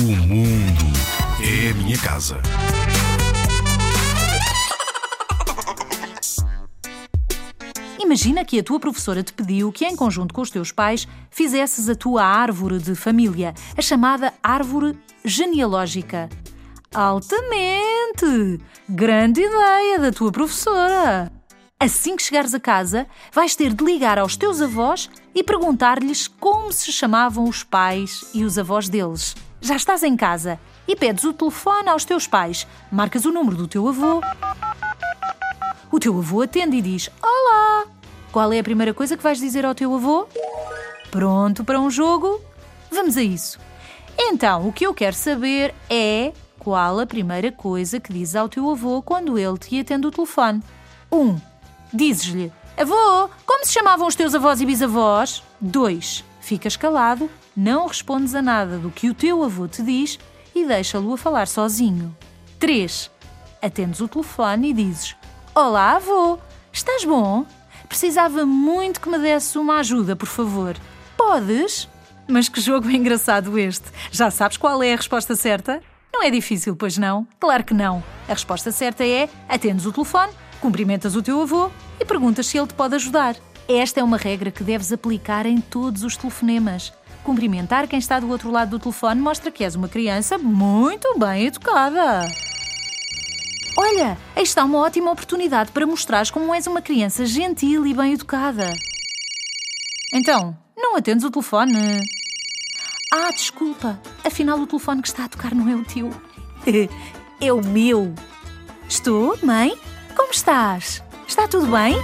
mundo 0.00 0.84
é 1.42 1.70
a 1.70 1.74
minha 1.74 1.98
casa. 1.98 2.40
Imagina 7.98 8.44
que 8.44 8.60
a 8.60 8.62
tua 8.62 8.78
professora 8.78 9.24
te 9.24 9.32
pediu 9.32 9.72
que, 9.72 9.84
em 9.84 9.96
conjunto 9.96 10.32
com 10.32 10.40
os 10.40 10.50
teus 10.50 10.70
pais, 10.70 11.08
fizesses 11.32 11.88
a 11.88 11.96
tua 11.96 12.24
árvore 12.24 12.78
de 12.78 12.94
família, 12.94 13.54
a 13.76 13.82
chamada 13.82 14.32
árvore 14.40 14.96
genealógica. 15.24 16.28
Altamente! 16.94 18.60
Grande 18.88 19.40
ideia 19.40 19.98
da 19.98 20.12
tua 20.12 20.30
professora! 20.30 21.32
Assim 21.80 22.14
que 22.14 22.22
chegares 22.22 22.54
a 22.54 22.60
casa, 22.60 23.08
vais 23.32 23.56
ter 23.56 23.74
de 23.74 23.84
ligar 23.84 24.16
aos 24.16 24.36
teus 24.36 24.60
avós 24.62 25.10
e 25.34 25.42
perguntar-lhes 25.42 26.28
como 26.28 26.72
se 26.72 26.92
chamavam 26.92 27.48
os 27.48 27.64
pais 27.64 28.24
e 28.32 28.44
os 28.44 28.56
avós 28.58 28.88
deles. 28.88 29.34
Já 29.60 29.76
estás 29.76 30.02
em 30.02 30.16
casa 30.16 30.58
e 30.86 30.94
pedes 30.94 31.24
o 31.24 31.32
telefone 31.32 31.88
aos 31.88 32.04
teus 32.04 32.26
pais, 32.26 32.66
marcas 32.90 33.24
o 33.24 33.32
número 33.32 33.56
do 33.56 33.68
teu 33.68 33.88
avô. 33.88 34.20
O 35.90 35.98
teu 35.98 36.16
avô 36.18 36.42
atende 36.42 36.76
e 36.76 36.82
diz: 36.82 37.10
Olá! 37.22 37.86
Qual 38.30 38.52
é 38.52 38.58
a 38.58 38.64
primeira 38.64 38.94
coisa 38.94 39.16
que 39.16 39.22
vais 39.22 39.38
dizer 39.38 39.64
ao 39.64 39.74
teu 39.74 39.94
avô? 39.94 40.28
Pronto 41.10 41.64
para 41.64 41.80
um 41.80 41.90
jogo? 41.90 42.40
Vamos 42.90 43.16
a 43.16 43.22
isso. 43.22 43.58
Então, 44.16 44.68
o 44.68 44.72
que 44.72 44.86
eu 44.86 44.94
quero 44.94 45.16
saber 45.16 45.74
é 45.88 46.32
qual 46.58 47.00
a 47.00 47.06
primeira 47.06 47.50
coisa 47.50 48.00
que 48.00 48.12
dizes 48.12 48.36
ao 48.36 48.48
teu 48.48 48.68
avô 48.70 49.00
quando 49.02 49.38
ele 49.38 49.58
te 49.58 49.80
atende 49.80 50.06
o 50.06 50.10
telefone. 50.10 50.62
1. 51.10 51.18
Um, 51.18 51.40
Dizes-lhe: 51.92 52.52
Avô, 52.76 53.30
como 53.46 53.64
se 53.64 53.72
chamavam 53.72 54.06
os 54.06 54.14
teus 54.14 54.34
avós 54.34 54.60
e 54.60 54.66
bisavós? 54.66 55.42
2. 55.60 56.24
Ficas 56.48 56.78
calado, 56.78 57.28
não 57.54 57.86
respondes 57.86 58.34
a 58.34 58.40
nada 58.40 58.78
do 58.78 58.90
que 58.90 59.10
o 59.10 59.12
teu 59.12 59.44
avô 59.44 59.68
te 59.68 59.82
diz 59.82 60.18
e 60.54 60.64
deixa-lo 60.64 61.12
a 61.12 61.18
falar 61.18 61.46
sozinho. 61.46 62.16
3. 62.58 63.10
Atendes 63.60 64.00
o 64.00 64.08
telefone 64.08 64.70
e 64.70 64.72
dizes: 64.72 65.14
Olá, 65.54 65.96
avô, 65.96 66.38
estás 66.72 67.04
bom? 67.04 67.44
Precisava 67.86 68.46
muito 68.46 68.98
que 68.98 69.10
me 69.10 69.18
desse 69.18 69.58
uma 69.58 69.80
ajuda, 69.80 70.16
por 70.16 70.26
favor. 70.26 70.74
Podes? 71.18 71.86
Mas 72.26 72.48
que 72.48 72.62
jogo 72.62 72.88
engraçado 72.96 73.58
este! 73.58 73.84
Já 74.10 74.30
sabes 74.30 74.56
qual 74.56 74.82
é 74.82 74.94
a 74.94 74.96
resposta 74.96 75.36
certa? 75.36 75.82
Não 76.10 76.22
é 76.22 76.30
difícil, 76.30 76.74
pois 76.74 76.96
não? 76.96 77.28
Claro 77.38 77.62
que 77.62 77.74
não. 77.74 78.02
A 78.26 78.32
resposta 78.32 78.72
certa 78.72 79.04
é: 79.04 79.28
atendes 79.50 79.84
o 79.84 79.92
telefone, 79.92 80.32
cumprimentas 80.62 81.14
o 81.14 81.20
teu 81.22 81.42
avô 81.42 81.70
e 82.00 82.06
perguntas 82.06 82.46
se 82.46 82.56
ele 82.56 82.68
te 82.68 82.72
pode 82.72 82.94
ajudar. 82.94 83.36
Esta 83.68 84.00
é 84.00 84.02
uma 84.02 84.16
regra 84.16 84.50
que 84.50 84.64
deves 84.64 84.90
aplicar 84.90 85.44
em 85.44 85.60
todos 85.60 86.02
os 86.02 86.16
telefonemas. 86.16 86.90
Cumprimentar 87.22 87.86
quem 87.86 87.98
está 87.98 88.18
do 88.18 88.30
outro 88.30 88.50
lado 88.50 88.70
do 88.70 88.78
telefone 88.78 89.20
mostra 89.20 89.50
que 89.50 89.62
és 89.62 89.74
uma 89.74 89.90
criança 89.90 90.38
muito 90.38 91.18
bem 91.18 91.44
educada. 91.44 92.26
Olha, 93.76 94.16
está 94.34 94.64
uma 94.64 94.78
ótima 94.78 95.10
oportunidade 95.10 95.70
para 95.70 95.86
mostrares 95.86 96.30
como 96.30 96.54
és 96.54 96.66
uma 96.66 96.80
criança 96.80 97.26
gentil 97.26 97.86
e 97.86 97.92
bem 97.92 98.14
educada. 98.14 98.72
Então, 100.14 100.56
não 100.74 100.96
atendes 100.96 101.24
o 101.24 101.30
telefone? 101.30 102.00
Ah, 103.12 103.30
desculpa. 103.30 104.00
Afinal, 104.24 104.58
o 104.58 104.66
telefone 104.66 105.02
que 105.02 105.08
está 105.08 105.26
a 105.26 105.28
tocar 105.28 105.54
não 105.54 105.68
é 105.68 105.74
o 105.74 105.84
teu. 105.84 106.10
é 107.38 107.52
o 107.52 107.62
meu. 107.62 108.14
Estou, 108.88 109.38
mãe? 109.42 109.78
Como 110.16 110.30
estás? 110.30 111.02
Está 111.26 111.46
tudo 111.46 111.66
bem? 111.66 111.94